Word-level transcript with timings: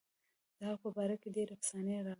د 0.57 0.59
هغه 0.69 0.77
په 0.83 0.89
باره 0.95 1.15
کې 1.21 1.29
ډېرې 1.35 1.53
افسانې 1.57 1.93
راغلي. 2.05 2.09